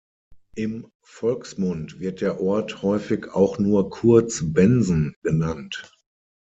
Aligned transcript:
Im 0.55 0.87
Volksmund 1.03 1.99
wird 1.99 2.21
der 2.21 2.41
Ort 2.41 2.81
häufig 2.81 3.29
auch 3.35 3.59
nur 3.59 3.91
kurz 3.91 4.41
"Bensen" 4.43 5.13
genannt. 5.21 5.91